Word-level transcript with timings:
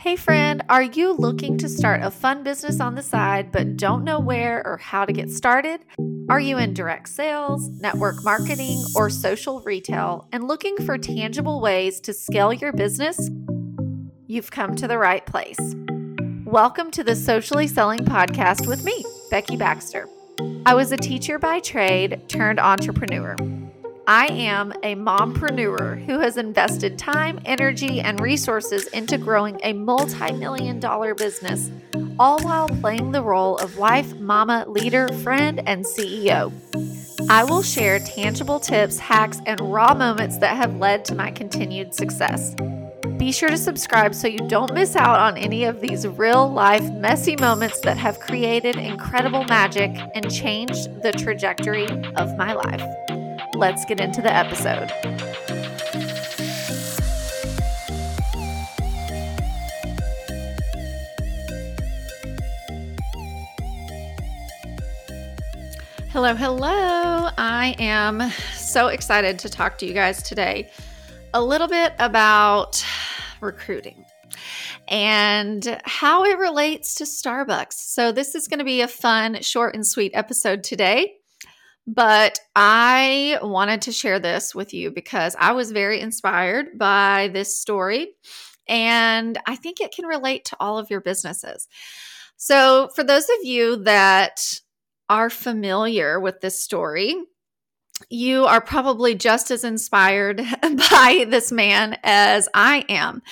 Hey, 0.00 0.14
friend, 0.14 0.62
are 0.68 0.84
you 0.84 1.12
looking 1.12 1.58
to 1.58 1.68
start 1.68 2.04
a 2.04 2.12
fun 2.12 2.44
business 2.44 2.78
on 2.78 2.94
the 2.94 3.02
side 3.02 3.50
but 3.50 3.76
don't 3.76 4.04
know 4.04 4.20
where 4.20 4.64
or 4.64 4.76
how 4.76 5.04
to 5.04 5.12
get 5.12 5.28
started? 5.28 5.80
Are 6.28 6.38
you 6.38 6.56
in 6.56 6.72
direct 6.72 7.08
sales, 7.08 7.68
network 7.80 8.22
marketing, 8.22 8.80
or 8.94 9.10
social 9.10 9.60
retail 9.62 10.28
and 10.30 10.46
looking 10.46 10.76
for 10.86 10.98
tangible 10.98 11.60
ways 11.60 11.98
to 12.02 12.12
scale 12.12 12.52
your 12.52 12.72
business? 12.72 13.28
You've 14.28 14.52
come 14.52 14.76
to 14.76 14.86
the 14.86 14.98
right 14.98 15.26
place. 15.26 15.58
Welcome 16.44 16.92
to 16.92 17.02
the 17.02 17.16
Socially 17.16 17.66
Selling 17.66 18.04
Podcast 18.04 18.68
with 18.68 18.84
me, 18.84 19.04
Becky 19.32 19.56
Baxter. 19.56 20.08
I 20.64 20.74
was 20.74 20.92
a 20.92 20.96
teacher 20.96 21.40
by 21.40 21.58
trade 21.58 22.22
turned 22.28 22.60
entrepreneur. 22.60 23.34
I 24.08 24.28
am 24.28 24.72
a 24.82 24.94
mompreneur 24.94 26.02
who 26.06 26.20
has 26.20 26.38
invested 26.38 26.98
time, 26.98 27.40
energy, 27.44 28.00
and 28.00 28.18
resources 28.20 28.86
into 28.86 29.18
growing 29.18 29.60
a 29.62 29.74
multi 29.74 30.32
million 30.32 30.80
dollar 30.80 31.14
business, 31.14 31.70
all 32.18 32.42
while 32.42 32.70
playing 32.70 33.12
the 33.12 33.22
role 33.22 33.58
of 33.58 33.76
wife, 33.76 34.14
mama, 34.14 34.64
leader, 34.66 35.08
friend, 35.08 35.60
and 35.66 35.84
CEO. 35.84 36.50
I 37.28 37.44
will 37.44 37.62
share 37.62 37.98
tangible 37.98 38.58
tips, 38.58 38.98
hacks, 38.98 39.42
and 39.44 39.60
raw 39.60 39.92
moments 39.92 40.38
that 40.38 40.56
have 40.56 40.76
led 40.76 41.04
to 41.04 41.14
my 41.14 41.30
continued 41.30 41.92
success. 41.92 42.54
Be 43.18 43.30
sure 43.30 43.50
to 43.50 43.58
subscribe 43.58 44.14
so 44.14 44.26
you 44.26 44.48
don't 44.48 44.72
miss 44.72 44.96
out 44.96 45.20
on 45.20 45.36
any 45.36 45.64
of 45.64 45.82
these 45.82 46.06
real 46.06 46.50
life 46.50 46.90
messy 46.92 47.36
moments 47.36 47.80
that 47.80 47.98
have 47.98 48.20
created 48.20 48.76
incredible 48.76 49.44
magic 49.44 49.90
and 50.14 50.32
changed 50.32 51.02
the 51.02 51.12
trajectory 51.12 51.86
of 52.16 52.34
my 52.38 52.54
life 52.54 53.17
let's 53.58 53.84
get 53.84 54.00
into 54.00 54.22
the 54.22 54.32
episode. 54.32 54.88
Hello, 66.10 66.34
hello. 66.34 67.30
I 67.36 67.74
am 67.80 68.30
so 68.54 68.88
excited 68.88 69.40
to 69.40 69.48
talk 69.48 69.78
to 69.78 69.86
you 69.86 69.92
guys 69.92 70.22
today 70.22 70.70
a 71.34 71.42
little 71.42 71.68
bit 71.68 71.94
about 71.98 72.84
recruiting 73.40 74.04
and 74.86 75.80
how 75.84 76.24
it 76.24 76.38
relates 76.38 76.94
to 76.96 77.04
Starbucks. 77.04 77.74
So, 77.74 78.12
this 78.12 78.36
is 78.36 78.46
going 78.46 78.60
to 78.60 78.64
be 78.64 78.80
a 78.82 78.88
fun, 78.88 79.42
short, 79.42 79.74
and 79.74 79.86
sweet 79.86 80.12
episode 80.14 80.62
today. 80.62 81.17
But 81.90 82.38
I 82.54 83.38
wanted 83.40 83.80
to 83.82 83.92
share 83.92 84.18
this 84.18 84.54
with 84.54 84.74
you 84.74 84.90
because 84.90 85.34
I 85.38 85.52
was 85.52 85.72
very 85.72 86.00
inspired 86.00 86.78
by 86.78 87.30
this 87.32 87.58
story. 87.58 88.08
And 88.68 89.38
I 89.46 89.56
think 89.56 89.80
it 89.80 89.94
can 89.94 90.04
relate 90.04 90.44
to 90.46 90.56
all 90.60 90.76
of 90.76 90.90
your 90.90 91.00
businesses. 91.00 91.66
So, 92.36 92.90
for 92.94 93.02
those 93.02 93.24
of 93.30 93.42
you 93.42 93.76
that 93.84 94.60
are 95.08 95.30
familiar 95.30 96.20
with 96.20 96.42
this 96.42 96.62
story, 96.62 97.16
you 98.10 98.44
are 98.44 98.60
probably 98.60 99.14
just 99.14 99.50
as 99.50 99.64
inspired 99.64 100.42
by 100.62 101.24
this 101.26 101.50
man 101.50 101.96
as 102.04 102.50
I 102.52 102.84
am. 102.90 103.22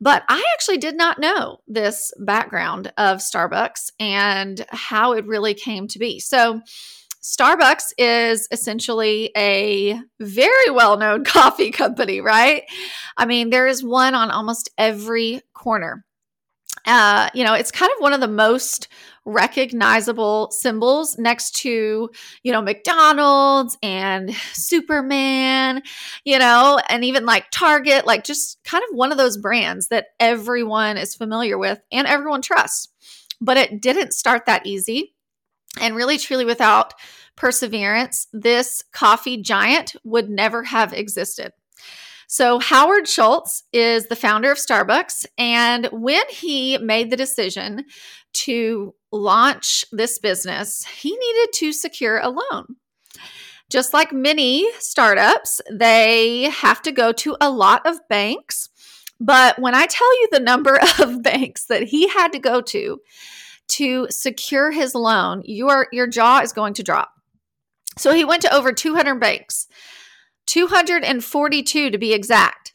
But 0.00 0.24
I 0.28 0.44
actually 0.54 0.78
did 0.78 0.96
not 0.96 1.20
know 1.20 1.60
this 1.68 2.12
background 2.18 2.92
of 2.98 3.18
Starbucks 3.18 3.92
and 4.00 4.66
how 4.70 5.12
it 5.12 5.24
really 5.24 5.54
came 5.54 5.86
to 5.86 6.00
be. 6.00 6.18
So, 6.18 6.62
Starbucks 7.22 7.92
is 7.98 8.48
essentially 8.50 9.30
a 9.36 10.00
very 10.20 10.70
well 10.70 10.96
known 10.98 11.24
coffee 11.26 11.70
company, 11.70 12.20
right? 12.20 12.64
I 13.16 13.26
mean, 13.26 13.50
there 13.50 13.66
is 13.66 13.84
one 13.84 14.14
on 14.14 14.30
almost 14.30 14.70
every 14.76 15.42
corner. 15.54 16.04
Uh, 16.84 17.28
you 17.32 17.44
know, 17.44 17.54
it's 17.54 17.70
kind 17.70 17.92
of 17.94 18.00
one 18.00 18.12
of 18.12 18.20
the 18.20 18.26
most 18.26 18.88
recognizable 19.24 20.50
symbols 20.50 21.16
next 21.16 21.54
to, 21.54 22.10
you 22.42 22.52
know, 22.52 22.60
McDonald's 22.60 23.78
and 23.82 24.34
Superman, 24.52 25.82
you 26.24 26.38
know, 26.40 26.80
and 26.88 27.04
even 27.04 27.24
like 27.24 27.46
Target, 27.52 28.04
like 28.04 28.24
just 28.24 28.58
kind 28.64 28.82
of 28.90 28.96
one 28.96 29.12
of 29.12 29.18
those 29.18 29.36
brands 29.36 29.88
that 29.88 30.06
everyone 30.18 30.96
is 30.96 31.14
familiar 31.14 31.56
with 31.56 31.80
and 31.92 32.08
everyone 32.08 32.42
trusts. 32.42 32.88
But 33.40 33.56
it 33.58 33.80
didn't 33.80 34.12
start 34.12 34.46
that 34.46 34.66
easy. 34.66 35.11
And 35.80 35.96
really, 35.96 36.18
truly, 36.18 36.44
without 36.44 36.94
perseverance, 37.36 38.26
this 38.32 38.82
coffee 38.92 39.40
giant 39.40 39.96
would 40.04 40.28
never 40.28 40.64
have 40.64 40.92
existed. 40.92 41.52
So, 42.26 42.58
Howard 42.60 43.08
Schultz 43.08 43.64
is 43.72 44.06
the 44.06 44.16
founder 44.16 44.50
of 44.50 44.58
Starbucks. 44.58 45.26
And 45.36 45.86
when 45.92 46.22
he 46.30 46.78
made 46.78 47.10
the 47.10 47.16
decision 47.16 47.84
to 48.32 48.94
launch 49.10 49.84
this 49.92 50.18
business, 50.18 50.84
he 50.84 51.14
needed 51.14 51.52
to 51.54 51.72
secure 51.72 52.18
a 52.18 52.30
loan. 52.30 52.76
Just 53.70 53.92
like 53.92 54.12
many 54.12 54.70
startups, 54.78 55.60
they 55.70 56.44
have 56.44 56.82
to 56.82 56.92
go 56.92 57.12
to 57.12 57.36
a 57.40 57.50
lot 57.50 57.86
of 57.86 58.06
banks. 58.08 58.68
But 59.20 59.58
when 59.58 59.74
I 59.74 59.86
tell 59.86 60.20
you 60.20 60.28
the 60.32 60.40
number 60.40 60.78
of 61.00 61.22
banks 61.22 61.66
that 61.66 61.84
he 61.84 62.08
had 62.08 62.32
to 62.32 62.38
go 62.38 62.60
to, 62.60 63.00
to 63.76 64.06
secure 64.10 64.70
his 64.70 64.94
loan, 64.94 65.42
your 65.44 65.88
your 65.92 66.06
jaw 66.06 66.40
is 66.40 66.52
going 66.52 66.74
to 66.74 66.82
drop. 66.82 67.12
So 67.98 68.12
he 68.12 68.24
went 68.24 68.42
to 68.42 68.54
over 68.54 68.72
200 68.72 69.16
banks, 69.16 69.66
242 70.46 71.90
to 71.90 71.98
be 71.98 72.12
exact. 72.12 72.74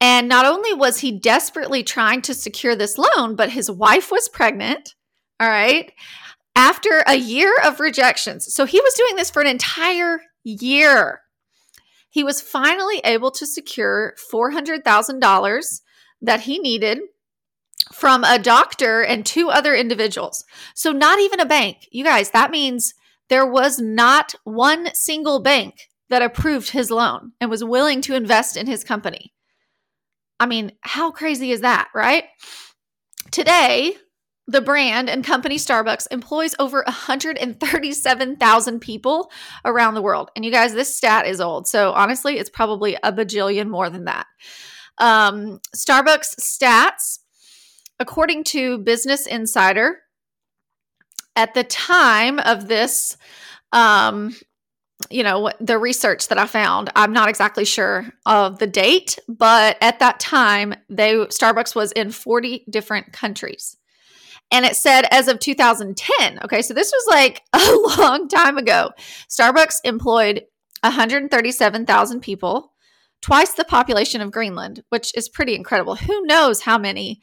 And 0.00 0.28
not 0.28 0.44
only 0.44 0.74
was 0.74 1.00
he 1.00 1.18
desperately 1.18 1.82
trying 1.82 2.22
to 2.22 2.34
secure 2.34 2.76
this 2.76 2.98
loan, 2.98 3.34
but 3.34 3.50
his 3.50 3.70
wife 3.70 4.10
was 4.10 4.28
pregnant. 4.28 4.94
All 5.40 5.48
right. 5.48 5.92
After 6.54 7.02
a 7.06 7.14
year 7.14 7.54
of 7.64 7.80
rejections. 7.80 8.52
So 8.52 8.64
he 8.64 8.80
was 8.80 8.94
doing 8.94 9.16
this 9.16 9.30
for 9.30 9.40
an 9.40 9.48
entire 9.48 10.20
year. 10.44 11.20
He 12.10 12.24
was 12.24 12.40
finally 12.40 13.00
able 13.04 13.30
to 13.32 13.46
secure 13.46 14.14
$400,000 14.32 15.80
that 16.22 16.40
he 16.40 16.58
needed 16.58 17.00
from 17.92 18.24
a 18.24 18.38
doctor 18.38 19.02
and 19.02 19.24
two 19.24 19.48
other 19.48 19.74
individuals. 19.74 20.44
So, 20.74 20.92
not 20.92 21.20
even 21.20 21.40
a 21.40 21.46
bank. 21.46 21.88
You 21.90 22.04
guys, 22.04 22.30
that 22.30 22.50
means 22.50 22.94
there 23.28 23.46
was 23.46 23.78
not 23.78 24.34
one 24.44 24.94
single 24.94 25.40
bank 25.40 25.88
that 26.08 26.22
approved 26.22 26.70
his 26.70 26.90
loan 26.90 27.32
and 27.40 27.50
was 27.50 27.64
willing 27.64 28.00
to 28.02 28.14
invest 28.14 28.56
in 28.56 28.66
his 28.66 28.84
company. 28.84 29.32
I 30.38 30.46
mean, 30.46 30.72
how 30.82 31.10
crazy 31.10 31.50
is 31.50 31.62
that, 31.62 31.88
right? 31.94 32.24
Today, 33.30 33.96
the 34.46 34.60
brand 34.60 35.10
and 35.10 35.24
company 35.24 35.56
Starbucks 35.56 36.06
employs 36.10 36.54
over 36.58 36.82
137,000 36.86 38.80
people 38.80 39.30
around 39.64 39.94
the 39.94 40.02
world. 40.02 40.30
And 40.36 40.44
you 40.44 40.52
guys, 40.52 40.72
this 40.72 40.94
stat 40.94 41.26
is 41.26 41.40
old. 41.40 41.66
So 41.66 41.90
honestly, 41.92 42.38
it's 42.38 42.50
probably 42.50 42.96
a 43.02 43.12
bajillion 43.12 43.68
more 43.68 43.90
than 43.90 44.04
that. 44.04 44.26
Um, 44.98 45.58
Starbucks 45.74 46.36
stats 46.40 47.18
According 47.98 48.44
to 48.44 48.78
Business 48.78 49.26
Insider, 49.26 49.98
at 51.34 51.54
the 51.54 51.64
time 51.64 52.38
of 52.38 52.68
this, 52.68 53.16
um, 53.72 54.34
you 55.10 55.22
know, 55.22 55.50
the 55.60 55.78
research 55.78 56.28
that 56.28 56.38
I 56.38 56.46
found, 56.46 56.90
I'm 56.96 57.12
not 57.12 57.28
exactly 57.28 57.64
sure 57.64 58.06
of 58.24 58.58
the 58.58 58.66
date, 58.66 59.18
but 59.28 59.76
at 59.80 59.98
that 59.98 60.18
time, 60.18 60.74
they 60.88 61.14
Starbucks 61.14 61.74
was 61.74 61.92
in 61.92 62.10
40 62.10 62.64
different 62.70 63.12
countries. 63.12 63.76
And 64.50 64.64
it 64.64 64.76
said 64.76 65.06
as 65.10 65.28
of 65.28 65.40
2010, 65.40 66.40
okay, 66.44 66.62
so 66.62 66.72
this 66.72 66.92
was 66.92 67.06
like 67.10 67.42
a 67.52 68.00
long 68.00 68.28
time 68.28 68.56
ago. 68.58 68.90
Starbucks 69.28 69.80
employed 69.84 70.44
137,000 70.82 72.20
people, 72.20 72.72
twice 73.20 73.52
the 73.52 73.64
population 73.64 74.20
of 74.20 74.30
Greenland, 74.30 74.84
which 74.90 75.12
is 75.16 75.28
pretty 75.28 75.54
incredible. 75.54 75.96
Who 75.96 76.22
knows 76.26 76.62
how 76.62 76.78
many 76.78 77.20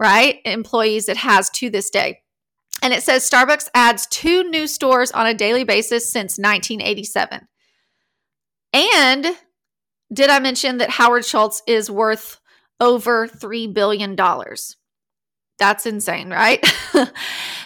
right? 0.00 0.38
Employees 0.44 1.08
it 1.08 1.18
has 1.18 1.50
to 1.50 1.70
this 1.70 1.90
day. 1.90 2.22
And 2.82 2.94
it 2.94 3.02
says 3.02 3.28
Starbucks 3.28 3.68
adds 3.74 4.06
two 4.06 4.44
new 4.44 4.66
stores 4.66 5.12
on 5.12 5.26
a 5.26 5.34
daily 5.34 5.64
basis 5.64 6.10
since 6.10 6.38
1987. 6.38 7.46
And 8.72 9.26
did 10.12 10.30
I 10.30 10.38
mention 10.38 10.78
that 10.78 10.90
Howard 10.90 11.24
Schultz 11.24 11.62
is 11.66 11.90
worth 11.90 12.40
over 12.80 13.28
$3 13.28 13.72
billion? 13.74 14.16
That's 15.58 15.84
insane, 15.84 16.30
right? 16.30 16.64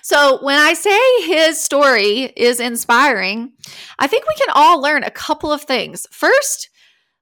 so, 0.02 0.42
when 0.42 0.58
I 0.58 0.74
say 0.74 0.98
his 1.22 1.62
story 1.62 2.22
is 2.36 2.58
inspiring, 2.58 3.52
I 4.00 4.08
think 4.08 4.26
we 4.26 4.34
can 4.34 4.48
all 4.52 4.82
learn 4.82 5.04
a 5.04 5.12
couple 5.12 5.52
of 5.52 5.62
things. 5.62 6.04
First, 6.10 6.70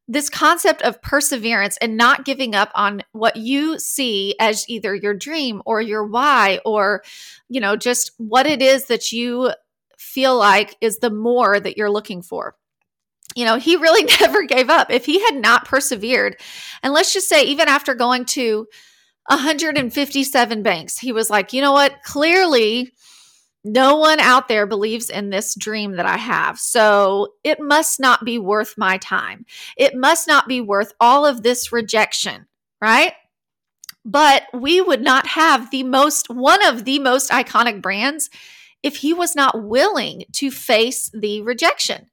this 0.08 0.28
concept 0.28 0.82
of 0.82 1.00
perseverance 1.00 1.76
and 1.80 1.96
not 1.96 2.24
giving 2.24 2.54
up 2.54 2.70
on 2.74 3.02
what 3.12 3.36
you 3.36 3.78
see 3.78 4.34
as 4.40 4.68
either 4.68 4.94
your 4.94 5.14
dream 5.14 5.62
or 5.64 5.80
your 5.80 6.06
why 6.06 6.60
or 6.64 7.02
you 7.48 7.60
know 7.60 7.76
just 7.76 8.12
what 8.18 8.46
it 8.46 8.60
is 8.60 8.86
that 8.86 9.12
you 9.12 9.50
feel 9.96 10.36
like 10.36 10.76
is 10.80 10.98
the 10.98 11.10
more 11.10 11.60
that 11.60 11.76
you're 11.76 11.90
looking 11.90 12.20
for 12.20 12.56
you 13.36 13.44
know 13.44 13.56
he 13.56 13.76
really 13.76 14.02
never 14.20 14.42
gave 14.42 14.68
up 14.68 14.90
if 14.90 15.06
he 15.06 15.20
had 15.24 15.36
not 15.36 15.64
persevered 15.64 16.36
and 16.82 16.92
let's 16.92 17.12
just 17.12 17.28
say 17.28 17.44
even 17.44 17.68
after 17.68 17.94
going 17.94 18.24
to 18.24 18.66
157 19.28 20.62
banks. 20.62 20.98
He 20.98 21.12
was 21.12 21.30
like, 21.30 21.52
you 21.52 21.60
know 21.60 21.72
what? 21.72 22.02
Clearly, 22.04 22.92
no 23.64 23.96
one 23.96 24.18
out 24.18 24.48
there 24.48 24.66
believes 24.66 25.08
in 25.08 25.30
this 25.30 25.54
dream 25.54 25.92
that 25.96 26.06
I 26.06 26.16
have. 26.16 26.58
So 26.58 27.34
it 27.44 27.60
must 27.60 28.00
not 28.00 28.24
be 28.24 28.38
worth 28.38 28.76
my 28.76 28.98
time. 28.98 29.46
It 29.76 29.94
must 29.94 30.26
not 30.26 30.48
be 30.48 30.60
worth 30.60 30.92
all 30.98 31.24
of 31.24 31.42
this 31.42 31.70
rejection, 31.70 32.46
right? 32.80 33.12
But 34.04 34.44
we 34.52 34.80
would 34.80 35.00
not 35.00 35.28
have 35.28 35.70
the 35.70 35.84
most, 35.84 36.28
one 36.28 36.64
of 36.66 36.84
the 36.84 36.98
most 36.98 37.30
iconic 37.30 37.80
brands 37.80 38.30
if 38.82 38.96
he 38.96 39.14
was 39.14 39.36
not 39.36 39.62
willing 39.62 40.24
to 40.32 40.50
face 40.50 41.08
the 41.14 41.42
rejection. 41.42 42.10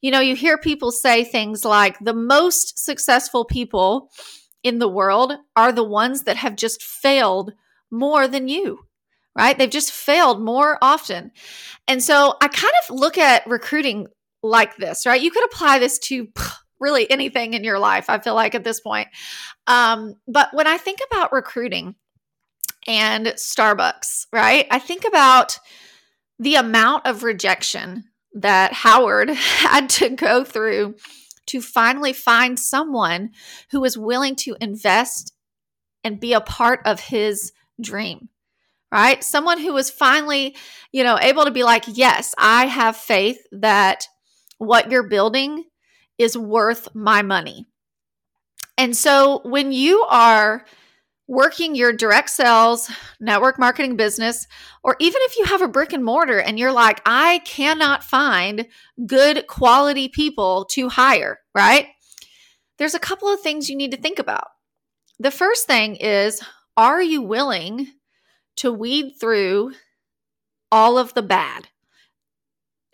You 0.00 0.10
know, 0.10 0.18
you 0.18 0.34
hear 0.34 0.58
people 0.58 0.90
say 0.90 1.22
things 1.22 1.64
like 1.64 1.98
the 2.00 2.14
most 2.14 2.84
successful 2.84 3.44
people 3.44 4.10
in 4.64 4.80
the 4.80 4.88
world 4.88 5.34
are 5.54 5.70
the 5.70 5.84
ones 5.84 6.24
that 6.24 6.36
have 6.36 6.56
just 6.56 6.82
failed 6.82 7.52
more 7.92 8.26
than 8.26 8.48
you 8.48 8.80
right? 9.36 9.56
They've 9.56 9.70
just 9.70 9.92
failed 9.92 10.42
more 10.42 10.78
often. 10.82 11.32
And 11.86 12.02
so 12.02 12.36
I 12.40 12.48
kind 12.48 12.72
of 12.84 12.96
look 12.96 13.18
at 13.18 13.46
recruiting 13.46 14.06
like 14.42 14.76
this, 14.76 15.06
right? 15.06 15.20
You 15.20 15.30
could 15.30 15.44
apply 15.44 15.78
this 15.78 15.98
to 16.00 16.28
really 16.80 17.10
anything 17.10 17.54
in 17.54 17.62
your 17.62 17.78
life, 17.78 18.08
I 18.08 18.18
feel 18.18 18.34
like 18.34 18.54
at 18.54 18.64
this 18.64 18.80
point. 18.80 19.08
Um, 19.66 20.14
but 20.26 20.48
when 20.52 20.66
I 20.66 20.78
think 20.78 21.00
about 21.10 21.32
recruiting 21.32 21.94
and 22.86 23.26
Starbucks, 23.26 24.26
right, 24.32 24.66
I 24.70 24.78
think 24.78 25.04
about 25.06 25.58
the 26.38 26.54
amount 26.54 27.06
of 27.06 27.22
rejection 27.22 28.04
that 28.32 28.72
Howard 28.72 29.28
had 29.34 29.90
to 29.90 30.08
go 30.08 30.42
through 30.42 30.94
to 31.46 31.60
finally 31.60 32.14
find 32.14 32.58
someone 32.58 33.30
who 33.72 33.80
was 33.80 33.98
willing 33.98 34.36
to 34.36 34.56
invest 34.60 35.34
and 36.02 36.18
be 36.18 36.32
a 36.32 36.40
part 36.40 36.80
of 36.86 37.00
his 37.00 37.52
dream 37.78 38.29
right? 38.92 39.22
Someone 39.22 39.60
who 39.60 39.72
was 39.72 39.90
finally, 39.90 40.56
you 40.92 41.04
know, 41.04 41.18
able 41.20 41.44
to 41.44 41.50
be 41.50 41.62
like, 41.62 41.84
yes, 41.86 42.34
I 42.38 42.66
have 42.66 42.96
faith 42.96 43.38
that 43.52 44.06
what 44.58 44.90
you're 44.90 45.08
building 45.08 45.64
is 46.18 46.36
worth 46.36 46.88
my 46.94 47.22
money. 47.22 47.66
And 48.76 48.96
so 48.96 49.40
when 49.44 49.72
you 49.72 50.04
are 50.08 50.64
working 51.28 51.76
your 51.76 51.92
direct 51.92 52.28
sales, 52.28 52.90
network 53.20 53.58
marketing 53.58 53.96
business, 53.96 54.46
or 54.82 54.96
even 54.98 55.20
if 55.22 55.38
you 55.38 55.44
have 55.44 55.62
a 55.62 55.68
brick 55.68 55.92
and 55.92 56.04
mortar 56.04 56.40
and 56.40 56.58
you're 56.58 56.72
like, 56.72 57.00
I 57.06 57.38
cannot 57.44 58.02
find 58.02 58.66
good 59.06 59.46
quality 59.46 60.08
people 60.08 60.64
to 60.72 60.88
hire, 60.88 61.38
right? 61.54 61.86
There's 62.78 62.94
a 62.94 62.98
couple 62.98 63.28
of 63.28 63.40
things 63.40 63.70
you 63.70 63.76
need 63.76 63.92
to 63.92 63.96
think 63.96 64.18
about. 64.18 64.48
The 65.20 65.30
first 65.30 65.66
thing 65.66 65.96
is, 65.96 66.42
are 66.76 67.02
you 67.02 67.22
willing 67.22 67.86
to 68.60 68.70
weed 68.70 69.14
through 69.18 69.72
all 70.70 70.98
of 70.98 71.14
the 71.14 71.22
bad? 71.22 71.68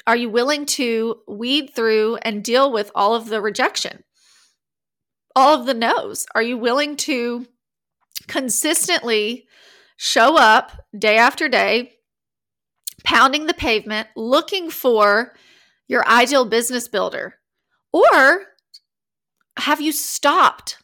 Are 0.07 0.17
you 0.17 0.31
willing 0.31 0.65
to 0.67 1.17
weed 1.27 1.71
through 1.75 2.19
and 2.23 2.45
deal 2.45 2.71
with 2.71 2.93
all 2.95 3.17
of 3.17 3.29
the 3.29 3.41
rejection? 3.41 4.05
All 5.35 5.59
of 5.59 5.67
the 5.67 5.75
no's? 5.75 6.25
Are 6.37 6.43
you 6.43 6.57
willing 6.57 6.97
to 6.99 7.47
consistently 8.29 9.49
show 9.97 10.37
up 10.37 10.73
day 10.97 11.17
after 11.17 11.49
day, 11.49 11.95
pounding 13.03 13.47
the 13.47 13.55
pavement, 13.55 14.07
looking 14.15 14.71
for 14.71 15.35
your 15.89 16.07
ideal 16.07 16.45
business 16.45 16.87
builder? 16.87 17.35
Or 17.93 18.47
have 19.59 19.81
you 19.81 19.91
stopped 19.91 20.79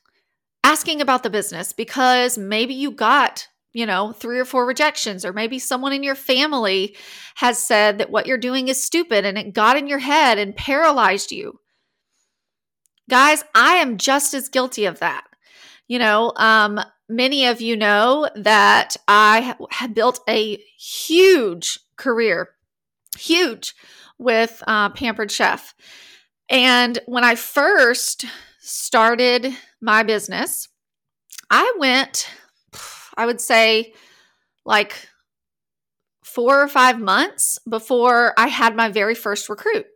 asking 0.64 1.00
about 1.00 1.22
the 1.22 1.30
business 1.30 1.72
because 1.72 2.36
maybe 2.36 2.74
you 2.74 2.90
got 2.90 3.46
you 3.72 3.86
know, 3.86 4.12
three 4.12 4.38
or 4.38 4.44
four 4.44 4.66
rejections, 4.66 5.24
or 5.24 5.32
maybe 5.32 5.58
someone 5.58 5.92
in 5.92 6.02
your 6.02 6.14
family 6.14 6.96
has 7.36 7.64
said 7.64 7.98
that 7.98 8.10
what 8.10 8.26
you're 8.26 8.38
doing 8.38 8.68
is 8.68 8.82
stupid 8.82 9.24
and 9.24 9.38
it 9.38 9.54
got 9.54 9.76
in 9.76 9.86
your 9.86 9.98
head 9.98 10.38
and 10.38 10.56
paralyzed 10.56 11.32
you. 11.32 11.58
Guys, 13.08 13.44
I 13.54 13.74
am 13.76 13.96
just 13.96 14.34
as 14.34 14.48
guilty 14.48 14.84
of 14.84 15.00
that. 15.00 15.24
You 15.88 15.98
know, 15.98 16.32
um, 16.36 16.80
many 17.08 17.46
of 17.46 17.60
you 17.60 17.76
know 17.76 18.28
that 18.34 18.96
I 19.08 19.56
have 19.70 19.94
built 19.94 20.20
a 20.28 20.56
huge 20.78 21.78
career, 21.96 22.50
huge 23.18 23.74
with 24.18 24.62
uh, 24.66 24.90
Pampered 24.90 25.30
Chef. 25.30 25.74
And 26.48 26.98
when 27.06 27.24
I 27.24 27.34
first 27.34 28.24
started 28.60 29.54
my 29.80 30.02
business, 30.02 30.68
I 31.50 31.74
went 31.78 32.28
I 33.16 33.26
would 33.26 33.40
say 33.40 33.94
like 34.64 35.08
four 36.24 36.62
or 36.62 36.68
five 36.68 37.00
months 37.00 37.58
before 37.68 38.32
I 38.38 38.48
had 38.48 38.76
my 38.76 38.88
very 38.88 39.14
first 39.14 39.48
recruit. 39.48 39.86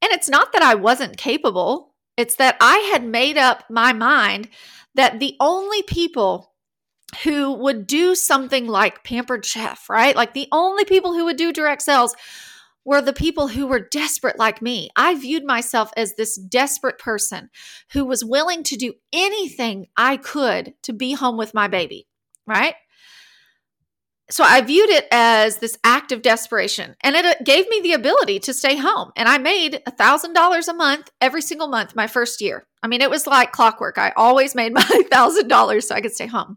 And 0.00 0.10
it's 0.12 0.28
not 0.28 0.52
that 0.52 0.62
I 0.62 0.74
wasn't 0.74 1.16
capable, 1.16 1.94
it's 2.16 2.36
that 2.36 2.56
I 2.60 2.78
had 2.92 3.04
made 3.04 3.38
up 3.38 3.64
my 3.70 3.92
mind 3.92 4.48
that 4.94 5.20
the 5.20 5.36
only 5.40 5.82
people 5.82 6.52
who 7.22 7.52
would 7.52 7.86
do 7.86 8.14
something 8.14 8.66
like 8.66 9.04
Pampered 9.04 9.44
Chef, 9.44 9.88
right? 9.88 10.16
Like 10.16 10.34
the 10.34 10.48
only 10.50 10.84
people 10.84 11.12
who 11.12 11.26
would 11.26 11.36
do 11.36 11.52
direct 11.52 11.82
sales 11.82 12.16
were 12.84 13.00
the 13.00 13.12
people 13.12 13.48
who 13.48 13.66
were 13.66 13.88
desperate 13.90 14.38
like 14.38 14.60
me. 14.60 14.90
I 14.96 15.14
viewed 15.14 15.44
myself 15.44 15.92
as 15.96 16.14
this 16.14 16.36
desperate 16.36 16.98
person 16.98 17.50
who 17.92 18.04
was 18.04 18.24
willing 18.24 18.62
to 18.64 18.76
do 18.76 18.94
anything 19.12 19.86
I 19.96 20.16
could 20.16 20.74
to 20.82 20.92
be 20.92 21.12
home 21.12 21.36
with 21.36 21.54
my 21.54 21.68
baby 21.68 22.08
right? 22.46 22.74
So 24.30 24.44
I 24.44 24.62
viewed 24.62 24.88
it 24.88 25.06
as 25.12 25.58
this 25.58 25.76
act 25.84 26.10
of 26.10 26.22
desperation, 26.22 26.96
and 27.02 27.14
it 27.16 27.26
uh, 27.26 27.34
gave 27.44 27.68
me 27.68 27.80
the 27.82 27.92
ability 27.92 28.38
to 28.40 28.54
stay 28.54 28.76
home. 28.76 29.12
And 29.14 29.28
I 29.28 29.36
made 29.36 29.82
a 29.86 29.90
thousand 29.90 30.32
dollars 30.32 30.68
a 30.68 30.74
month 30.74 31.10
every 31.20 31.42
single 31.42 31.68
month 31.68 31.94
my 31.94 32.06
first 32.06 32.40
year. 32.40 32.66
I 32.82 32.88
mean, 32.88 33.02
it 33.02 33.10
was 33.10 33.26
like 33.26 33.52
clockwork. 33.52 33.98
I 33.98 34.12
always 34.16 34.54
made 34.54 34.72
my 34.74 35.02
thousand 35.10 35.48
dollars 35.48 35.88
so 35.88 35.94
I 35.94 36.00
could 36.00 36.14
stay 36.14 36.26
home. 36.26 36.56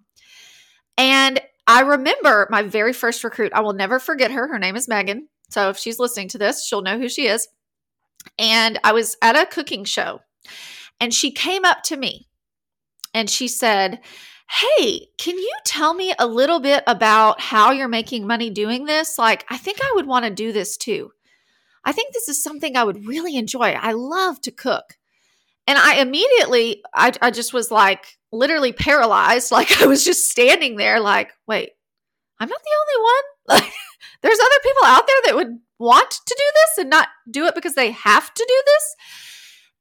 And 0.98 1.42
I 1.68 1.82
remember 1.82 2.48
my 2.50 2.64
very 2.64 2.94
first 2.94 3.24
recruit. 3.24 3.52
I 3.54 3.60
will 3.60 3.74
never 3.74 4.00
forget 4.00 4.32
her. 4.32 4.48
Her 4.48 4.60
name 4.60 4.78
is 4.78 4.88
Megan. 4.88 5.28
So 5.50 5.70
if 5.70 5.78
she's 5.78 6.00
listening 6.00 6.30
to 6.30 6.38
this, 6.38 6.66
she'll 6.66 6.82
know 6.82 6.98
who 6.98 7.10
she 7.10 7.28
is. 7.28 7.48
And 8.40 8.80
I 8.84 8.94
was 8.94 9.18
at 9.22 9.36
a 9.36 9.46
cooking 9.46 9.84
show, 9.84 10.22
and 11.00 11.14
she 11.14 11.32
came 11.32 11.66
up 11.66 11.84
to 11.84 11.98
me 11.98 12.30
and 13.14 13.30
she 13.30 13.48
said, 13.48 14.00
Hey, 14.50 15.08
can 15.18 15.38
you 15.38 15.52
tell 15.66 15.94
me 15.94 16.14
a 16.18 16.28
little 16.28 16.60
bit 16.60 16.84
about 16.88 17.42
how 17.42 17.72
you're 17.72 17.88
making 17.88 18.28
money 18.28 18.50
doing 18.50 18.86
this? 18.86 19.18
Like, 19.18 19.46
I 19.50 19.58
think 19.58 19.80
I 19.82 19.94
would 19.96 20.06
want 20.06 20.26
to 20.26 20.32
do 20.32 20.52
this 20.52 20.78
too. 20.78 21.12
I 21.84 21.92
think 21.92 22.14
this 22.14 22.30
is 22.30 22.42
something 22.42 22.76
I 22.76 22.84
would 22.84 23.06
really 23.06 23.36
enjoy. 23.36 23.72
I 23.72 23.92
love 23.94 24.42
to 24.42 24.52
cook. 24.52 24.98
And 25.68 25.78
I 25.78 25.96
immediately, 25.96 26.84
I, 26.94 27.12
I 27.22 27.32
just 27.32 27.54
was 27.54 27.72
like 27.72 28.18
literally 28.32 28.72
paralyzed. 28.72 29.52
Like, 29.56 29.82
I 29.82 29.88
was 29.88 30.04
just 30.04 30.30
standing 30.30 30.76
there, 30.76 31.00
like, 31.00 31.32
wait, 31.48 31.72
I'm 32.40 32.50
not 32.50 32.62
the 32.62 32.78
only 32.80 33.04
one. 33.04 33.24
Like, 33.48 33.74
there's 34.24 34.40
other 34.40 34.60
people 34.64 34.86
out 34.86 35.06
there 35.06 35.22
that 35.26 35.36
would 35.36 35.60
want 35.78 36.10
to 36.10 36.36
do 36.36 36.44
this 36.56 36.78
and 36.80 36.90
not 36.90 37.10
do 37.30 37.46
it 37.46 37.54
because 37.54 37.76
they 37.76 37.92
have 37.92 38.34
to 38.34 38.46
do 38.48 38.64
this. 38.66 38.96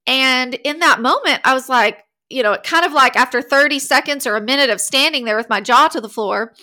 And 0.07 0.55
in 0.55 0.81
that 0.81 1.01
moment, 1.01 1.41
I 1.45 1.55
was 1.55 1.71
like, 1.71 2.04
you 2.31 2.43
know, 2.43 2.57
kind 2.65 2.85
of 2.85 2.93
like 2.93 3.17
after 3.17 3.43
30 3.43 3.79
seconds 3.79 4.27
or 4.27 4.37
a 4.37 4.41
minute 4.41 4.71
of 4.71 4.81
standing 4.81 5.25
there 5.25 5.37
with 5.37 5.49
my 5.49 5.61
jaw 5.61 5.89
to 5.89 6.01
the 6.01 6.09
floor, 6.09 6.55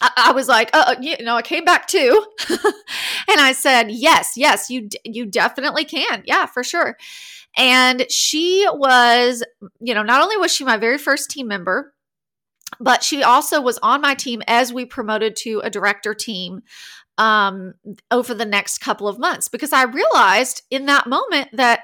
I, 0.00 0.10
I 0.16 0.32
was 0.32 0.48
like, 0.48 0.70
uh, 0.74 0.84
uh 0.88 0.94
you 1.00 1.16
know, 1.22 1.36
I 1.36 1.42
came 1.42 1.64
back 1.64 1.86
too, 1.86 2.24
and 2.50 3.40
I 3.40 3.52
said, 3.52 3.90
yes, 3.90 4.32
yes, 4.36 4.70
you 4.70 4.88
you 5.04 5.26
definitely 5.26 5.84
can, 5.84 6.22
yeah, 6.26 6.46
for 6.46 6.62
sure. 6.62 6.96
And 7.56 8.10
she 8.10 8.66
was, 8.72 9.42
you 9.80 9.94
know, 9.94 10.02
not 10.02 10.22
only 10.22 10.36
was 10.36 10.54
she 10.54 10.64
my 10.64 10.78
very 10.78 10.98
first 10.98 11.30
team 11.30 11.48
member, 11.48 11.92
but 12.80 13.02
she 13.02 13.22
also 13.22 13.60
was 13.60 13.78
on 13.82 14.00
my 14.00 14.14
team 14.14 14.42
as 14.46 14.72
we 14.72 14.84
promoted 14.84 15.36
to 15.36 15.60
a 15.60 15.70
director 15.70 16.14
team 16.14 16.62
um, 17.18 17.74
over 18.10 18.32
the 18.34 18.46
next 18.46 18.78
couple 18.78 19.06
of 19.06 19.18
months 19.18 19.48
because 19.48 19.72
I 19.72 19.84
realized 19.84 20.62
in 20.70 20.86
that 20.86 21.06
moment 21.06 21.50
that 21.52 21.80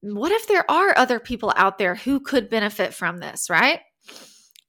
what 0.00 0.32
if 0.32 0.46
there 0.46 0.68
are 0.70 0.96
other 0.96 1.18
people 1.18 1.52
out 1.56 1.78
there 1.78 1.96
who 1.96 2.20
could 2.20 2.48
benefit 2.48 2.94
from 2.94 3.18
this, 3.18 3.50
right? 3.50 3.80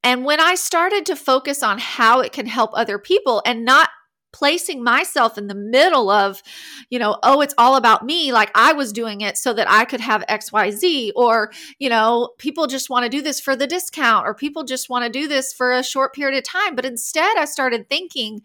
And 0.04 0.24
when 0.24 0.40
I 0.40 0.56
started 0.56 1.06
to 1.08 1.16
focus 1.16 1.62
on 1.62 1.78
how 1.78 2.22
it 2.22 2.32
can 2.32 2.46
help 2.46 2.72
other 2.74 2.98
people 2.98 3.42
and 3.46 3.66
not 3.66 3.90
placing 4.32 4.84
myself 4.84 5.38
in 5.38 5.48
the 5.48 5.56
middle 5.56 6.10
of, 6.10 6.42
you 6.90 7.00
know, 7.00 7.18
oh, 7.24 7.42
it's 7.42 7.54
all 7.58 7.76
about 7.76 8.06
me, 8.06 8.32
like 8.32 8.52
I 8.54 8.74
was 8.74 8.94
doing 8.94 9.22
it 9.22 9.38
so 9.38 9.54
that 9.54 9.70
I 9.70 9.86
could 9.86 10.02
have 10.02 10.24
XYZ, 10.28 11.12
or, 11.16 11.52
you 11.80 11.90
know, 11.90 12.30
people 12.38 12.68
just 12.68 12.90
want 12.90 13.04
to 13.04 13.10
do 13.10 13.22
this 13.22 13.40
for 13.40 13.56
the 13.56 13.68
discount, 13.68 14.28
or 14.28 14.36
people 14.36 14.64
just 14.64 14.90
want 14.90 15.04
to 15.04 15.12
do 15.12 15.28
this 15.28 15.52
for 15.52 15.72
a 15.72 15.84
short 15.84 16.14
period 16.14 16.38
of 16.38 16.44
time. 16.44 16.76
But 16.76 16.86
instead, 16.86 17.38
I 17.38 17.46
started 17.46 17.90
thinking, 17.90 18.42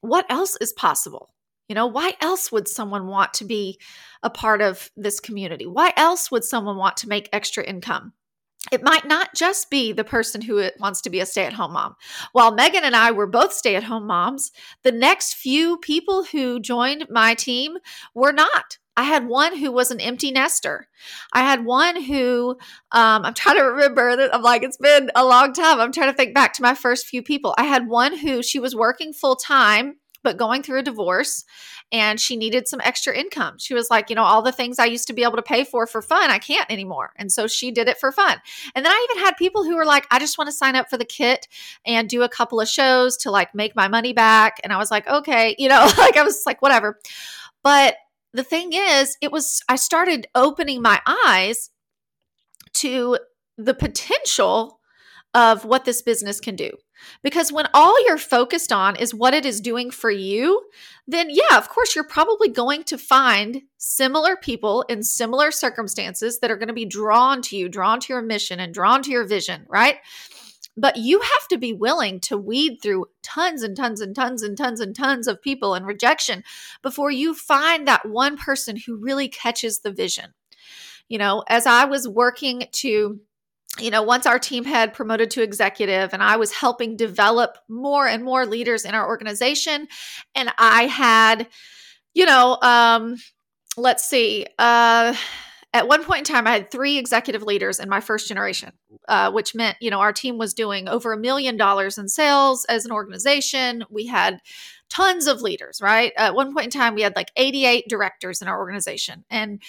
what 0.00 0.26
else 0.30 0.56
is 0.60 0.72
possible? 0.72 1.33
You 1.68 1.74
know, 1.74 1.86
why 1.86 2.14
else 2.20 2.52
would 2.52 2.68
someone 2.68 3.06
want 3.06 3.34
to 3.34 3.44
be 3.44 3.78
a 4.22 4.30
part 4.30 4.60
of 4.60 4.90
this 4.96 5.20
community? 5.20 5.66
Why 5.66 5.92
else 5.96 6.30
would 6.30 6.44
someone 6.44 6.76
want 6.76 6.98
to 6.98 7.08
make 7.08 7.28
extra 7.32 7.64
income? 7.64 8.12
it 8.72 8.82
might 8.82 9.06
not 9.06 9.34
just 9.34 9.70
be 9.70 9.92
the 9.92 10.04
person 10.04 10.40
who 10.40 10.68
wants 10.80 11.00
to 11.02 11.10
be 11.10 11.20
a 11.20 11.26
stay 11.26 11.44
at 11.44 11.52
home 11.52 11.72
mom. 11.72 11.96
While 12.32 12.54
Megan 12.54 12.84
and 12.84 12.96
I 12.96 13.10
were 13.10 13.26
both 13.26 13.52
stay 13.52 13.76
at 13.76 13.84
home 13.84 14.06
moms, 14.06 14.52
the 14.82 14.92
next 14.92 15.34
few 15.34 15.76
people 15.78 16.24
who 16.24 16.60
joined 16.60 17.06
my 17.10 17.34
team 17.34 17.76
were 18.14 18.32
not. 18.32 18.78
I 18.96 19.02
had 19.02 19.26
one 19.26 19.56
who 19.56 19.72
was 19.72 19.90
an 19.90 20.00
empty 20.00 20.30
nester. 20.30 20.86
I 21.32 21.40
had 21.40 21.64
one 21.64 22.00
who, 22.00 22.56
um, 22.92 23.24
I'm 23.24 23.34
trying 23.34 23.56
to 23.56 23.64
remember 23.64 24.16
that 24.16 24.32
I'm 24.34 24.42
like, 24.42 24.62
it's 24.62 24.76
been 24.76 25.10
a 25.16 25.24
long 25.24 25.52
time. 25.52 25.80
I'm 25.80 25.92
trying 25.92 26.10
to 26.10 26.16
think 26.16 26.32
back 26.32 26.52
to 26.54 26.62
my 26.62 26.74
first 26.74 27.06
few 27.06 27.20
people. 27.22 27.54
I 27.58 27.64
had 27.64 27.88
one 27.88 28.16
who 28.16 28.42
she 28.42 28.60
was 28.60 28.76
working 28.76 29.12
full 29.12 29.36
time 29.36 29.96
but 30.24 30.36
going 30.36 30.62
through 30.62 30.80
a 30.80 30.82
divorce 30.82 31.44
and 31.92 32.18
she 32.18 32.36
needed 32.36 32.66
some 32.66 32.80
extra 32.82 33.16
income. 33.16 33.56
She 33.58 33.74
was 33.74 33.90
like, 33.90 34.10
you 34.10 34.16
know, 34.16 34.24
all 34.24 34.42
the 34.42 34.50
things 34.50 34.80
I 34.80 34.86
used 34.86 35.06
to 35.06 35.12
be 35.12 35.22
able 35.22 35.36
to 35.36 35.42
pay 35.42 35.62
for 35.62 35.86
for 35.86 36.02
fun, 36.02 36.30
I 36.30 36.38
can't 36.38 36.68
anymore. 36.70 37.12
And 37.16 37.30
so 37.30 37.46
she 37.46 37.70
did 37.70 37.88
it 37.88 37.98
for 37.98 38.10
fun. 38.10 38.38
And 38.74 38.84
then 38.84 38.92
I 38.92 39.06
even 39.10 39.24
had 39.24 39.36
people 39.36 39.62
who 39.62 39.76
were 39.76 39.84
like, 39.84 40.06
I 40.10 40.18
just 40.18 40.38
want 40.38 40.48
to 40.48 40.52
sign 40.52 40.74
up 40.74 40.90
for 40.90 40.96
the 40.96 41.04
kit 41.04 41.46
and 41.86 42.08
do 42.08 42.22
a 42.22 42.28
couple 42.28 42.60
of 42.60 42.68
shows 42.68 43.16
to 43.18 43.30
like 43.30 43.54
make 43.54 43.76
my 43.76 43.86
money 43.86 44.12
back. 44.12 44.60
And 44.64 44.72
I 44.72 44.78
was 44.78 44.90
like, 44.90 45.06
okay, 45.06 45.54
you 45.58 45.68
know, 45.68 45.88
like 45.98 46.16
I 46.16 46.24
was 46.24 46.42
like, 46.46 46.62
whatever. 46.62 46.98
But 47.62 47.96
the 48.32 48.42
thing 48.42 48.72
is, 48.72 49.16
it 49.20 49.30
was, 49.30 49.62
I 49.68 49.76
started 49.76 50.26
opening 50.34 50.82
my 50.82 51.00
eyes 51.06 51.70
to 52.74 53.18
the 53.56 53.74
potential 53.74 54.80
of 55.34 55.64
what 55.64 55.84
this 55.84 56.02
business 56.02 56.40
can 56.40 56.56
do. 56.56 56.70
Because 57.22 57.52
when 57.52 57.68
all 57.74 58.04
you're 58.06 58.18
focused 58.18 58.72
on 58.72 58.96
is 58.96 59.14
what 59.14 59.34
it 59.34 59.44
is 59.44 59.60
doing 59.60 59.90
for 59.90 60.10
you, 60.10 60.62
then 61.06 61.28
yeah, 61.30 61.56
of 61.56 61.68
course, 61.68 61.94
you're 61.94 62.04
probably 62.04 62.48
going 62.48 62.84
to 62.84 62.98
find 62.98 63.62
similar 63.78 64.36
people 64.36 64.82
in 64.88 65.02
similar 65.02 65.50
circumstances 65.50 66.40
that 66.40 66.50
are 66.50 66.56
going 66.56 66.68
to 66.68 66.74
be 66.74 66.84
drawn 66.84 67.42
to 67.42 67.56
you, 67.56 67.68
drawn 67.68 68.00
to 68.00 68.12
your 68.12 68.22
mission, 68.22 68.60
and 68.60 68.72
drawn 68.72 69.02
to 69.02 69.10
your 69.10 69.24
vision, 69.24 69.66
right? 69.68 69.96
But 70.76 70.96
you 70.96 71.20
have 71.20 71.48
to 71.50 71.58
be 71.58 71.72
willing 71.72 72.20
to 72.20 72.36
weed 72.36 72.78
through 72.82 73.06
tons 73.22 73.62
and 73.62 73.76
tons 73.76 74.00
and 74.00 74.14
tons 74.14 74.42
and 74.42 74.56
tons 74.56 74.80
and 74.80 74.94
tons 74.94 75.28
of 75.28 75.40
people 75.40 75.74
and 75.74 75.86
rejection 75.86 76.42
before 76.82 77.10
you 77.10 77.34
find 77.34 77.86
that 77.86 78.08
one 78.08 78.36
person 78.36 78.76
who 78.76 78.96
really 78.96 79.28
catches 79.28 79.80
the 79.80 79.92
vision. 79.92 80.34
You 81.08 81.18
know, 81.18 81.44
as 81.48 81.66
I 81.66 81.84
was 81.84 82.08
working 82.08 82.64
to 82.72 83.20
you 83.78 83.90
know, 83.90 84.02
once 84.02 84.26
our 84.26 84.38
team 84.38 84.64
had 84.64 84.94
promoted 84.94 85.30
to 85.32 85.42
executive 85.42 86.12
and 86.12 86.22
I 86.22 86.36
was 86.36 86.52
helping 86.52 86.96
develop 86.96 87.58
more 87.68 88.06
and 88.06 88.22
more 88.22 88.46
leaders 88.46 88.84
in 88.84 88.94
our 88.94 89.06
organization, 89.06 89.88
and 90.34 90.52
I 90.58 90.86
had, 90.86 91.48
you 92.14 92.24
know, 92.24 92.58
um, 92.62 93.16
let's 93.76 94.04
see, 94.04 94.46
uh, 94.58 95.14
at 95.72 95.88
one 95.88 96.04
point 96.04 96.20
in 96.20 96.32
time, 96.32 96.46
I 96.46 96.52
had 96.52 96.70
three 96.70 96.98
executive 96.98 97.42
leaders 97.42 97.80
in 97.80 97.88
my 97.88 98.00
first 98.00 98.28
generation, 98.28 98.72
uh, 99.08 99.32
which 99.32 99.56
meant, 99.56 99.76
you 99.80 99.90
know, 99.90 99.98
our 99.98 100.12
team 100.12 100.38
was 100.38 100.54
doing 100.54 100.88
over 100.88 101.12
a 101.12 101.18
million 101.18 101.56
dollars 101.56 101.98
in 101.98 102.08
sales 102.08 102.64
as 102.66 102.84
an 102.84 102.92
organization. 102.92 103.84
We 103.90 104.06
had 104.06 104.40
tons 104.88 105.26
of 105.26 105.42
leaders, 105.42 105.80
right? 105.82 106.12
At 106.16 106.36
one 106.36 106.54
point 106.54 106.66
in 106.66 106.70
time, 106.70 106.94
we 106.94 107.02
had 107.02 107.16
like 107.16 107.32
88 107.34 107.86
directors 107.88 108.40
in 108.40 108.46
our 108.46 108.56
organization. 108.56 109.24
And 109.28 109.60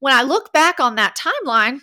when 0.00 0.14
I 0.14 0.22
look 0.22 0.52
back 0.52 0.80
on 0.80 0.96
that 0.96 1.16
timeline, 1.16 1.78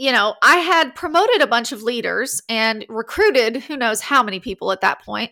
you 0.00 0.12
know, 0.12 0.34
I 0.42 0.56
had 0.56 0.94
promoted 0.94 1.42
a 1.42 1.46
bunch 1.46 1.72
of 1.72 1.82
leaders 1.82 2.40
and 2.48 2.86
recruited 2.88 3.56
who 3.56 3.76
knows 3.76 4.00
how 4.00 4.22
many 4.22 4.40
people 4.40 4.72
at 4.72 4.80
that 4.80 5.02
point. 5.02 5.30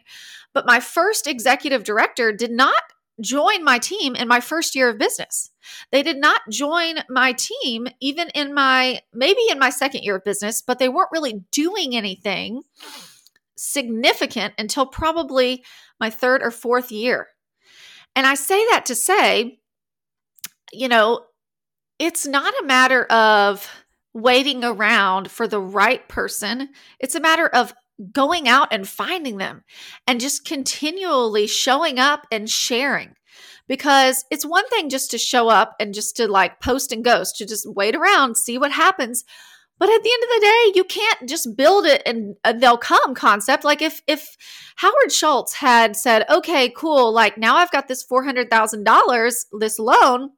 But 0.53 0.67
my 0.67 0.79
first 0.79 1.27
executive 1.27 1.85
director 1.85 2.33
did 2.33 2.51
not 2.51 2.83
join 3.19 3.65
my 3.65 3.79
team 3.79 4.15
in 4.15 4.29
my 4.29 4.41
first 4.41 4.75
year 4.75 4.91
of 4.91 4.99
business. 4.99 5.49
They 5.91 6.03
did 6.03 6.19
not 6.19 6.43
join 6.51 6.97
my 7.09 7.33
team 7.33 7.89
even 8.03 8.29
in 8.35 8.53
my 8.53 9.01
maybe 9.15 9.41
in 9.49 9.59
my 9.59 9.71
second 9.71 10.03
year 10.03 10.17
of 10.17 10.25
business, 10.25 10.61
but 10.61 10.79
they 10.79 10.91
weren't 10.91 11.13
really 11.13 11.47
doing 11.51 11.97
anything 11.97 12.61
significant 13.57 14.53
until 14.59 14.85
probably 14.85 15.65
my 15.99 16.11
third 16.11 16.43
or 16.43 16.51
fourth 16.51 16.93
year. 16.93 17.29
And 18.15 18.27
I 18.27 18.35
say 18.35 18.63
that 18.73 18.85
to 18.85 18.95
say, 18.95 19.61
you 20.75 20.89
know, 20.89 21.25
it's 21.99 22.27
not 22.27 22.53
a 22.61 22.67
matter 22.67 23.05
of 23.05 23.67
waiting 24.15 24.65
around 24.65 25.31
for 25.31 25.47
the 25.47 25.61
right 25.61 26.07
person. 26.09 26.71
It's 26.99 27.15
a 27.15 27.21
matter 27.21 27.47
of 27.47 27.75
going 28.13 28.49
out 28.49 28.69
and 28.73 28.89
finding 28.89 29.39
them 29.39 29.65
and 30.07 30.21
just 30.21 30.45
continually 30.45 31.47
showing 31.47 31.99
up 31.99 32.27
and 32.31 32.49
sharing. 32.49 33.15
Because 33.67 34.25
it's 34.31 34.47
one 34.47 34.67
thing 34.69 34.89
just 34.89 35.11
to 35.11 35.19
show 35.19 35.49
up 35.49 35.75
and 35.79 35.93
just 35.93 36.17
to 36.17 36.27
like 36.27 36.61
post 36.61 36.91
and 36.91 37.05
ghost, 37.05 37.37
to 37.37 37.47
just 37.47 37.67
wait 37.69 37.95
around, 37.95 38.37
see 38.37 38.57
what 38.57 38.73
happens. 38.73 39.25
But 39.79 39.91
at 39.91 40.03
the 40.03 40.11
end 40.13 40.23
of 40.23 40.29
the 40.31 40.41
day, 40.41 40.73
you 40.75 40.85
can't 40.85 41.29
just 41.29 41.57
build 41.57 41.87
it 41.87 42.03
and 42.05 42.35
uh, 42.45 42.53
they'll 42.53 42.79
come 42.79 43.15
concept. 43.15 43.65
Like 43.65 43.83
if 43.83 44.03
if 44.07 44.37
Howard 44.77 45.13
Schultz 45.13 45.55
had 45.55 45.97
said, 45.97 46.25
"Okay, 46.29 46.71
cool, 46.71 47.13
like 47.13 47.39
now 47.39 47.57
I've 47.57 47.71
got 47.71 47.87
this 47.87 48.05
$400,000 48.05 49.45
this 49.61 49.79
loan, 49.79 50.31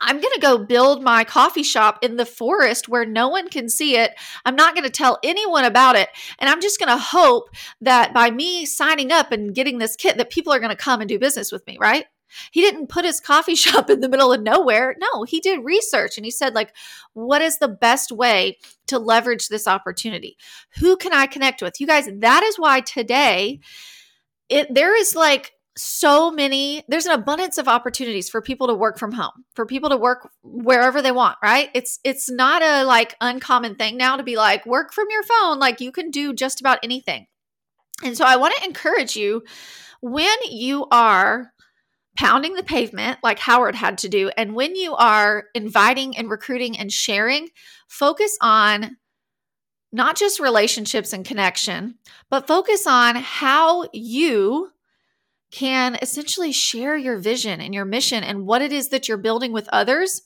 I'm 0.00 0.20
going 0.20 0.32
to 0.34 0.40
go 0.40 0.58
build 0.58 1.02
my 1.02 1.24
coffee 1.24 1.62
shop 1.62 1.98
in 2.02 2.16
the 2.16 2.26
forest 2.26 2.88
where 2.88 3.04
no 3.04 3.28
one 3.28 3.48
can 3.48 3.68
see 3.68 3.96
it. 3.96 4.12
I'm 4.44 4.56
not 4.56 4.74
going 4.74 4.84
to 4.84 4.90
tell 4.90 5.18
anyone 5.22 5.64
about 5.64 5.96
it. 5.96 6.08
And 6.38 6.48
I'm 6.48 6.60
just 6.60 6.78
going 6.78 6.88
to 6.88 7.02
hope 7.02 7.50
that 7.82 8.14
by 8.14 8.30
me 8.30 8.64
signing 8.64 9.12
up 9.12 9.30
and 9.30 9.54
getting 9.54 9.78
this 9.78 9.96
kit 9.96 10.16
that 10.16 10.30
people 10.30 10.52
are 10.52 10.60
going 10.60 10.70
to 10.70 10.76
come 10.76 11.00
and 11.00 11.08
do 11.08 11.18
business 11.18 11.52
with 11.52 11.66
me, 11.66 11.76
right? 11.78 12.06
He 12.50 12.60
didn't 12.60 12.88
put 12.88 13.04
his 13.04 13.20
coffee 13.20 13.54
shop 13.56 13.90
in 13.90 14.00
the 14.00 14.08
middle 14.08 14.32
of 14.32 14.42
nowhere. 14.42 14.96
No, 14.98 15.24
he 15.24 15.40
did 15.40 15.64
research 15.64 16.16
and 16.16 16.24
he 16.24 16.30
said 16.30 16.54
like 16.54 16.74
what 17.12 17.42
is 17.42 17.58
the 17.58 17.68
best 17.68 18.12
way 18.12 18.58
to 18.86 18.98
leverage 18.98 19.48
this 19.48 19.66
opportunity? 19.66 20.36
Who 20.78 20.96
can 20.96 21.12
I 21.12 21.26
connect 21.26 21.62
with? 21.62 21.80
You 21.80 21.86
guys, 21.86 22.08
that 22.20 22.42
is 22.42 22.56
why 22.56 22.80
today 22.80 23.60
it 24.48 24.72
there 24.72 24.96
is 24.96 25.14
like 25.14 25.52
so 25.76 26.30
many 26.30 26.82
there's 26.88 27.06
an 27.06 27.12
abundance 27.12 27.56
of 27.56 27.68
opportunities 27.68 28.28
for 28.28 28.42
people 28.42 28.66
to 28.66 28.74
work 28.74 28.98
from 28.98 29.12
home 29.12 29.44
for 29.54 29.64
people 29.64 29.88
to 29.88 29.96
work 29.96 30.28
wherever 30.42 31.00
they 31.00 31.12
want 31.12 31.38
right? 31.42 31.70
It's 31.74 31.98
it's 32.04 32.30
not 32.30 32.62
a 32.62 32.84
like 32.84 33.14
uncommon 33.20 33.76
thing 33.76 33.96
now 33.96 34.16
to 34.16 34.22
be 34.22 34.36
like 34.36 34.66
work 34.66 34.92
from 34.92 35.06
your 35.10 35.22
phone. 35.22 35.58
Like 35.58 35.80
you 35.80 35.92
can 35.92 36.10
do 36.10 36.32
just 36.32 36.60
about 36.60 36.78
anything. 36.82 37.26
And 38.02 38.16
so 38.16 38.24
i 38.24 38.36
want 38.36 38.54
to 38.56 38.64
encourage 38.64 39.16
you 39.16 39.42
when 40.00 40.36
you 40.50 40.86
are 40.90 41.52
pounding 42.16 42.54
the 42.54 42.62
pavement 42.62 43.18
like 43.22 43.38
howard 43.38 43.74
had 43.74 43.98
to 43.98 44.08
do 44.08 44.30
and 44.36 44.54
when 44.54 44.74
you 44.74 44.94
are 44.94 45.44
inviting 45.54 46.16
and 46.16 46.28
recruiting 46.30 46.76
and 46.78 46.90
sharing 46.90 47.48
focus 47.88 48.36
on 48.40 48.96
not 49.92 50.16
just 50.16 50.40
relationships 50.40 51.12
and 51.12 51.24
connection 51.24 51.94
but 52.28 52.46
focus 52.46 52.86
on 52.86 53.16
how 53.16 53.86
you 53.92 54.70
can 55.50 55.96
essentially 56.00 56.52
share 56.52 56.96
your 56.96 57.18
vision 57.18 57.60
and 57.60 57.74
your 57.74 57.84
mission 57.84 58.22
and 58.22 58.46
what 58.46 58.62
it 58.62 58.72
is 58.72 58.88
that 58.90 59.08
you're 59.08 59.16
building 59.16 59.52
with 59.52 59.68
others 59.72 60.22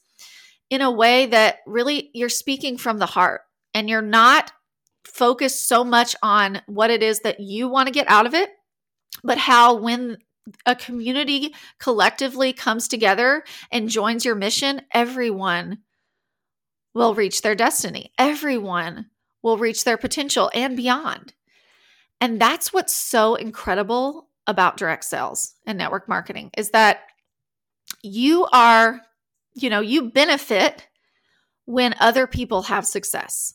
in 0.70 0.80
a 0.80 0.90
way 0.90 1.26
that 1.26 1.58
really 1.66 2.10
you're 2.14 2.28
speaking 2.28 2.76
from 2.76 2.98
the 2.98 3.06
heart 3.06 3.42
and 3.72 3.88
you're 3.88 4.02
not 4.02 4.52
focused 5.04 5.68
so 5.68 5.84
much 5.84 6.16
on 6.22 6.60
what 6.66 6.90
it 6.90 7.02
is 7.02 7.20
that 7.20 7.40
you 7.40 7.68
want 7.68 7.86
to 7.86 7.92
get 7.92 8.08
out 8.08 8.26
of 8.26 8.34
it, 8.34 8.50
but 9.22 9.38
how 9.38 9.74
when 9.74 10.18
a 10.66 10.74
community 10.74 11.54
collectively 11.78 12.52
comes 12.52 12.88
together 12.88 13.44
and 13.70 13.88
joins 13.88 14.24
your 14.24 14.34
mission, 14.34 14.82
everyone 14.92 15.78
will 16.94 17.14
reach 17.14 17.42
their 17.42 17.54
destiny. 17.54 18.12
Everyone 18.18 19.06
will 19.42 19.58
reach 19.58 19.84
their 19.84 19.96
potential 19.96 20.50
and 20.54 20.76
beyond. 20.76 21.34
And 22.20 22.40
that's 22.40 22.72
what's 22.72 22.94
so 22.94 23.34
incredible 23.34 24.28
about 24.46 24.76
direct 24.76 25.04
sales 25.04 25.54
and 25.66 25.78
network 25.78 26.08
marketing 26.08 26.50
is 26.56 26.70
that 26.70 27.00
you 28.02 28.46
are, 28.52 29.00
you 29.54 29.70
know, 29.70 29.80
you 29.80 30.10
benefit 30.10 30.86
when 31.64 31.94
other 32.00 32.26
people 32.26 32.62
have 32.62 32.86
success. 32.86 33.54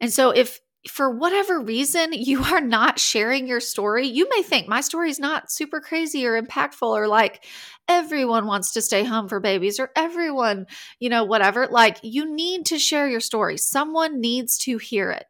And 0.00 0.12
so 0.12 0.30
if 0.30 0.60
for 0.88 1.10
whatever 1.10 1.60
reason 1.60 2.12
you 2.12 2.42
are 2.44 2.60
not 2.60 2.98
sharing 2.98 3.46
your 3.46 3.60
story, 3.60 4.06
you 4.06 4.28
may 4.30 4.42
think 4.42 4.68
my 4.68 4.80
story 4.80 5.10
is 5.10 5.18
not 5.18 5.50
super 5.50 5.80
crazy 5.80 6.26
or 6.26 6.40
impactful 6.40 6.82
or 6.82 7.08
like 7.08 7.44
everyone 7.88 8.46
wants 8.46 8.72
to 8.72 8.82
stay 8.82 9.04
home 9.04 9.28
for 9.28 9.40
babies 9.40 9.78
or 9.78 9.90
everyone, 9.96 10.66
you 11.00 11.08
know, 11.08 11.24
whatever. 11.24 11.66
Like 11.66 11.98
you 12.02 12.32
need 12.32 12.66
to 12.66 12.78
share 12.78 13.08
your 13.08 13.20
story. 13.20 13.56
Someone 13.56 14.20
needs 14.20 14.58
to 14.58 14.78
hear 14.78 15.10
it. 15.10 15.26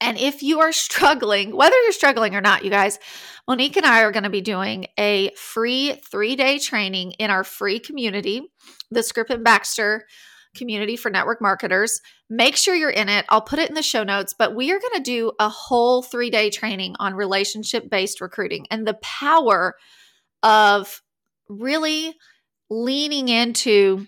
And 0.00 0.18
if 0.18 0.42
you 0.42 0.60
are 0.60 0.72
struggling, 0.72 1.54
whether 1.56 1.76
you're 1.82 1.92
struggling 1.92 2.34
or 2.34 2.40
not, 2.40 2.64
you 2.64 2.70
guys, 2.70 2.98
Monique 3.48 3.76
and 3.76 3.86
I 3.86 4.02
are 4.02 4.12
going 4.12 4.24
to 4.24 4.30
be 4.30 4.40
doing 4.40 4.86
a 4.98 5.30
free 5.36 6.00
three 6.10 6.36
day 6.36 6.58
training 6.58 7.12
in 7.12 7.30
our 7.30 7.44
free 7.44 7.78
community, 7.78 8.42
the 8.90 9.02
Scrip 9.02 9.30
and 9.30 9.44
Baxter 9.44 10.06
community 10.56 10.96
for 10.96 11.10
network 11.10 11.40
marketers. 11.40 12.00
Make 12.28 12.56
sure 12.56 12.74
you're 12.74 12.90
in 12.90 13.08
it. 13.08 13.26
I'll 13.28 13.42
put 13.42 13.58
it 13.58 13.68
in 13.68 13.74
the 13.74 13.82
show 13.82 14.02
notes, 14.02 14.34
but 14.36 14.56
we 14.56 14.72
are 14.72 14.80
going 14.80 14.94
to 14.94 15.00
do 15.00 15.32
a 15.38 15.48
whole 15.48 16.02
three 16.02 16.30
day 16.30 16.50
training 16.50 16.96
on 16.98 17.14
relationship 17.14 17.88
based 17.88 18.20
recruiting 18.20 18.66
and 18.70 18.86
the 18.86 18.98
power 19.02 19.76
of 20.42 21.02
really 21.48 22.14
leaning 22.68 23.28
into 23.28 24.06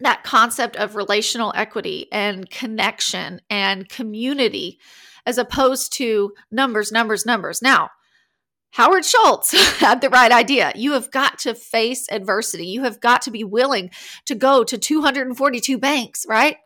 that 0.00 0.24
concept 0.24 0.76
of 0.76 0.96
relational 0.96 1.52
equity 1.56 2.06
and 2.12 2.48
connection 2.50 3.40
and 3.50 3.88
community 3.88 4.78
as 5.26 5.38
opposed 5.38 5.92
to 5.94 6.32
numbers, 6.50 6.90
numbers, 6.90 7.26
numbers. 7.26 7.60
Now, 7.60 7.90
Howard 8.72 9.04
Schultz 9.04 9.52
had 9.80 10.00
the 10.00 10.10
right 10.10 10.32
idea. 10.32 10.72
You 10.74 10.92
have 10.92 11.10
got 11.10 11.38
to 11.40 11.54
face 11.54 12.06
adversity. 12.10 12.66
You 12.66 12.84
have 12.84 13.00
got 13.00 13.22
to 13.22 13.30
be 13.30 13.44
willing 13.44 13.90
to 14.26 14.34
go 14.34 14.64
to 14.64 14.78
242 14.78 15.78
banks, 15.78 16.24
right? 16.28 16.56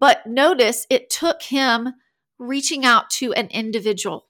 But 0.00 0.26
notice 0.26 0.86
it 0.90 1.10
took 1.10 1.42
him 1.42 1.94
reaching 2.38 2.84
out 2.84 3.10
to 3.10 3.32
an 3.34 3.48
individual, 3.48 4.26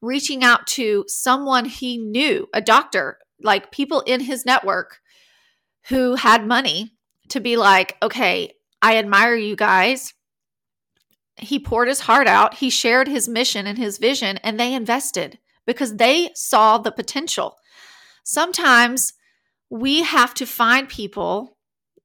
reaching 0.00 0.42
out 0.42 0.66
to 0.66 1.04
someone 1.08 1.66
he 1.66 1.98
knew, 1.98 2.48
a 2.54 2.60
doctor, 2.60 3.18
like 3.40 3.70
people 3.70 4.00
in 4.00 4.20
his 4.20 4.46
network 4.46 5.00
who 5.88 6.14
had 6.14 6.46
money 6.46 6.92
to 7.32 7.40
be 7.40 7.56
like, 7.56 7.96
okay, 8.02 8.52
I 8.80 8.96
admire 8.96 9.34
you 9.34 9.56
guys. 9.56 10.14
He 11.36 11.58
poured 11.58 11.88
his 11.88 12.00
heart 12.00 12.26
out, 12.26 12.54
he 12.54 12.70
shared 12.70 13.08
his 13.08 13.28
mission 13.28 13.66
and 13.66 13.78
his 13.78 13.98
vision, 13.98 14.36
and 14.38 14.60
they 14.60 14.74
invested 14.74 15.38
because 15.66 15.96
they 15.96 16.30
saw 16.34 16.78
the 16.78 16.92
potential. 16.92 17.56
Sometimes 18.22 19.14
we 19.70 20.02
have 20.02 20.34
to 20.34 20.46
find 20.46 20.88
people 20.88 21.56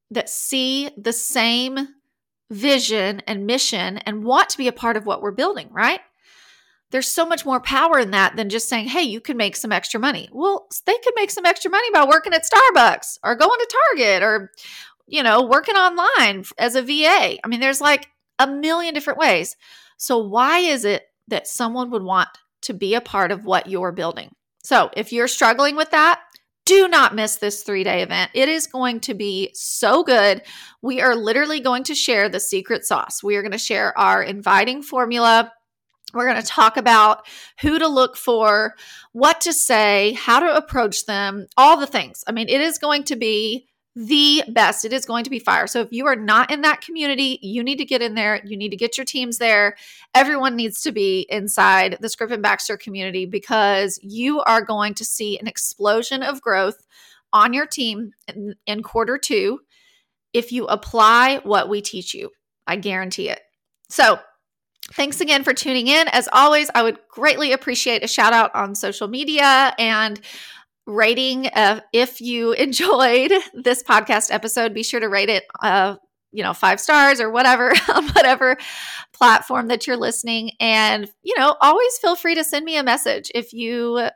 that 0.09 0.29
see 0.29 0.89
the 0.97 1.11
same 1.11 1.89
vision 2.49 3.21
and 3.27 3.45
mission 3.45 3.97
and 3.99 4.23
want 4.23 4.49
to 4.49 4.57
be 4.57 4.69
a 4.69 4.73
part 4.73 4.95
of 4.95 5.05
what 5.05 5.21
we're 5.21 5.31
building, 5.31 5.67
right? 5.71 5.99
There's 6.91 7.11
so 7.11 7.25
much 7.25 7.45
more 7.45 7.59
power 7.59 7.99
in 7.99 8.11
that 8.11 8.37
than 8.37 8.47
just 8.47 8.69
saying, 8.69 8.87
hey, 8.87 9.01
you 9.01 9.19
can 9.19 9.35
make 9.35 9.57
some 9.57 9.73
extra 9.73 9.99
money. 9.99 10.29
Well, 10.31 10.67
they 10.85 10.97
could 11.03 11.13
make 11.17 11.31
some 11.31 11.45
extra 11.45 11.69
money 11.69 11.91
by 11.91 12.05
working 12.05 12.33
at 12.33 12.45
Starbucks 12.45 13.19
or 13.25 13.35
going 13.35 13.59
to 13.59 13.77
Target 13.89 14.23
or, 14.23 14.51
you 15.07 15.23
know, 15.23 15.43
working 15.43 15.75
online 15.75 16.43
as 16.57 16.75
a 16.75 16.81
VA. 16.81 17.37
I 17.43 17.47
mean, 17.47 17.59
there's 17.59 17.81
like 17.81 18.07
a 18.39 18.47
million 18.47 18.93
different 18.93 19.19
ways. 19.19 19.55
So, 19.97 20.17
why 20.17 20.59
is 20.59 20.85
it 20.85 21.03
that 21.27 21.47
someone 21.47 21.89
would 21.91 22.03
want 22.03 22.29
to 22.61 22.73
be 22.73 22.95
a 22.95 23.01
part 23.01 23.31
of 23.31 23.45
what 23.45 23.67
you're 23.67 23.91
building. 23.91 24.31
So 24.63 24.89
if 24.95 25.13
you're 25.13 25.27
struggling 25.27 25.75
with 25.75 25.91
that, 25.91 26.21
do 26.65 26.87
not 26.87 27.15
miss 27.15 27.37
this 27.37 27.63
three 27.63 27.83
day 27.83 28.01
event. 28.01 28.31
It 28.33 28.49
is 28.49 28.67
going 28.67 28.99
to 29.01 29.13
be 29.13 29.51
so 29.53 30.03
good. 30.03 30.41
We 30.81 30.99
are 31.01 31.15
literally 31.15 31.61
going 31.61 31.83
to 31.85 31.95
share 31.95 32.27
the 32.27 32.41
secret 32.41 32.85
sauce. 32.85 33.23
We 33.23 33.37
are 33.37 33.41
going 33.41 33.53
to 33.53 33.57
share 33.57 33.97
our 33.97 34.21
inviting 34.21 34.81
formula. 34.81 35.53
We're 36.13 36.29
going 36.29 36.41
to 36.41 36.47
talk 36.47 36.77
about 36.77 37.25
who 37.61 37.79
to 37.79 37.87
look 37.87 38.17
for, 38.17 38.75
what 39.13 39.41
to 39.41 39.53
say, 39.53 40.13
how 40.13 40.39
to 40.39 40.55
approach 40.55 41.05
them, 41.05 41.47
all 41.57 41.77
the 41.77 41.87
things. 41.87 42.23
I 42.27 42.31
mean, 42.31 42.49
it 42.49 42.61
is 42.61 42.77
going 42.77 43.03
to 43.05 43.15
be 43.15 43.67
the 43.97 44.43
best. 44.49 44.85
It 44.85 44.93
is 44.93 45.07
going 45.07 45.23
to 45.23 45.29
be 45.31 45.39
fire. 45.39 45.65
So 45.65 45.81
if 45.81 45.91
you 45.91 46.05
are 46.05 46.15
not 46.15 46.51
in 46.51 46.61
that 46.61 46.81
community, 46.81 47.39
you 47.41 47.63
need 47.63 47.77
to 47.77 47.85
get 47.85 48.03
in 48.03 48.13
there. 48.13 48.39
You 48.45 48.55
need 48.55 48.69
to 48.69 48.77
get 48.77 48.95
your 48.95 49.05
teams 49.05 49.39
there. 49.39 49.75
Everyone 50.13 50.55
needs 50.55 50.83
to 50.83 50.91
be 50.91 51.25
inside 51.29 51.97
the 51.99 52.07
Scrip 52.07 52.29
and 52.29 52.43
Baxter 52.43 52.77
community 52.77 53.25
because 53.25 53.99
you 54.03 54.41
are 54.41 54.61
going 54.61 54.93
to 54.93 55.03
see 55.03 55.39
an 55.39 55.47
explosion 55.47 56.21
of 56.21 56.41
growth 56.41 56.85
on 57.33 57.53
your 57.53 57.65
team 57.65 58.11
in, 58.27 58.53
in 58.67 58.83
quarter 58.83 59.17
two 59.17 59.61
if 60.31 60.51
you 60.51 60.67
apply 60.67 61.39
what 61.41 61.67
we 61.67 61.81
teach 61.81 62.13
you. 62.13 62.29
I 62.67 62.75
guarantee 62.75 63.29
it. 63.29 63.41
So 63.89 64.19
Thanks 64.93 65.19
again 65.19 65.43
for 65.43 65.53
tuning 65.53 65.87
in. 65.87 66.07
As 66.13 66.29
always, 66.31 66.69
I 66.73 66.81
would 66.81 66.97
greatly 67.09 67.51
appreciate 67.51 68.05
a 68.05 68.07
shout 68.07 68.31
out 68.31 68.55
on 68.55 68.73
social 68.73 69.09
media 69.09 69.73
and 69.77 70.21
rating 70.87 71.47
uh, 71.47 71.81
if 71.93 72.19
you 72.21 72.51
enjoyed 72.53 73.31
this 73.53 73.83
podcast 73.83 74.31
episode 74.31 74.73
be 74.73 74.83
sure 74.83 74.99
to 74.99 75.09
rate 75.09 75.29
it 75.29 75.43
uh, 75.61 75.95
you 76.31 76.43
know 76.43 76.53
five 76.53 76.79
stars 76.79 77.19
or 77.19 77.29
whatever 77.29 77.73
on 77.93 78.07
whatever 78.13 78.57
platform 79.13 79.67
that 79.67 79.87
you're 79.87 79.97
listening. 79.97 80.51
And 80.59 81.09
you 81.23 81.35
know 81.37 81.55
always 81.61 81.97
feel 81.99 82.15
free 82.15 82.35
to 82.35 82.43
send 82.43 82.65
me 82.65 82.77
a 82.77 82.83
message 82.83 83.31
if 83.33 83.53
you 83.53 84.09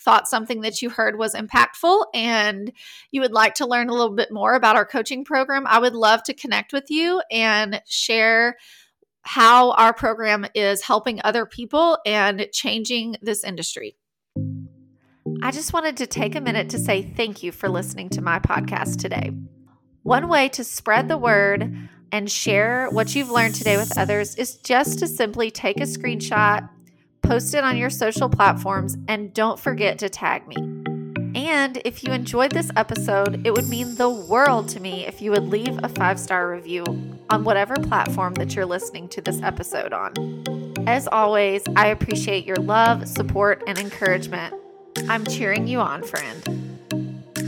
thought 0.00 0.28
something 0.28 0.60
that 0.60 0.80
you 0.80 0.90
heard 0.90 1.18
was 1.18 1.34
impactful 1.34 2.04
and 2.14 2.72
you 3.10 3.20
would 3.20 3.32
like 3.32 3.54
to 3.54 3.66
learn 3.66 3.88
a 3.88 3.92
little 3.92 4.14
bit 4.14 4.30
more 4.30 4.54
about 4.54 4.76
our 4.76 4.84
coaching 4.84 5.24
program. 5.24 5.66
I 5.66 5.80
would 5.80 5.94
love 5.94 6.22
to 6.24 6.34
connect 6.34 6.72
with 6.72 6.88
you 6.88 7.20
and 7.32 7.82
share 7.88 8.56
how 9.22 9.72
our 9.72 9.92
program 9.92 10.46
is 10.54 10.82
helping 10.82 11.20
other 11.24 11.46
people 11.46 11.98
and 12.06 12.46
changing 12.52 13.16
this 13.20 13.42
industry 13.42 13.97
I 15.40 15.52
just 15.52 15.72
wanted 15.72 15.96
to 15.98 16.06
take 16.06 16.34
a 16.34 16.40
minute 16.40 16.70
to 16.70 16.78
say 16.78 17.02
thank 17.02 17.44
you 17.44 17.52
for 17.52 17.68
listening 17.68 18.08
to 18.10 18.20
my 18.20 18.40
podcast 18.40 19.00
today. 19.00 19.30
One 20.02 20.28
way 20.28 20.48
to 20.50 20.64
spread 20.64 21.08
the 21.08 21.16
word 21.16 21.88
and 22.10 22.30
share 22.30 22.88
what 22.90 23.14
you've 23.14 23.30
learned 23.30 23.54
today 23.54 23.76
with 23.76 23.96
others 23.96 24.34
is 24.34 24.56
just 24.56 24.98
to 24.98 25.06
simply 25.06 25.52
take 25.52 25.78
a 25.78 25.84
screenshot, 25.84 26.68
post 27.22 27.54
it 27.54 27.62
on 27.62 27.76
your 27.76 27.90
social 27.90 28.28
platforms, 28.28 28.96
and 29.06 29.32
don't 29.32 29.60
forget 29.60 29.98
to 30.00 30.08
tag 30.08 30.48
me. 30.48 30.56
And 31.36 31.80
if 31.84 32.02
you 32.02 32.12
enjoyed 32.12 32.50
this 32.50 32.70
episode, 32.74 33.46
it 33.46 33.52
would 33.52 33.68
mean 33.68 33.94
the 33.94 34.10
world 34.10 34.68
to 34.70 34.80
me 34.80 35.06
if 35.06 35.22
you 35.22 35.30
would 35.30 35.44
leave 35.44 35.78
a 35.84 35.88
five 35.88 36.18
star 36.18 36.50
review 36.50 36.84
on 37.30 37.44
whatever 37.44 37.76
platform 37.76 38.34
that 38.34 38.56
you're 38.56 38.66
listening 38.66 39.08
to 39.10 39.20
this 39.20 39.40
episode 39.42 39.92
on. 39.92 40.14
As 40.88 41.06
always, 41.06 41.62
I 41.76 41.88
appreciate 41.88 42.44
your 42.44 42.56
love, 42.56 43.06
support, 43.06 43.62
and 43.68 43.78
encouragement. 43.78 44.54
I'm 45.08 45.24
cheering 45.24 45.68
you 45.68 45.80
on, 45.80 46.02
friend. 46.02 46.77